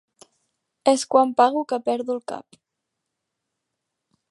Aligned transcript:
Es 0.93 1.03
quan 1.11 1.35
pago 1.41 1.61
que 1.73 1.79
perdo 1.91 2.15
el 2.19 2.23
cap. 2.33 2.59